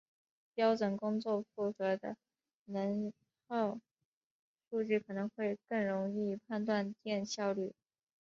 [0.55, 2.17] 标准工作负荷的
[2.65, 3.13] 能
[3.47, 3.79] 耗
[4.67, 7.75] 数据可能会更容易判断电效率。